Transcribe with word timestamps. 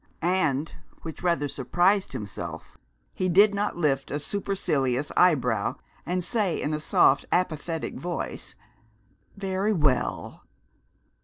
And 0.23 0.73
which 1.03 1.21
rather 1.21 1.47
surprised 1.47 2.13
himself 2.13 2.75
he 3.13 3.29
did 3.29 3.53
not 3.53 3.75
lift 3.77 4.09
a 4.09 4.19
supercilious 4.19 5.11
eyebrow 5.15 5.75
and 6.07 6.23
say 6.23 6.59
in 6.59 6.73
a 6.73 6.79
soft, 6.79 7.27
apathetic 7.31 7.99
voice, 7.99 8.55
"Very 9.37 9.73
we 9.73 9.91
ell!" 9.93 10.43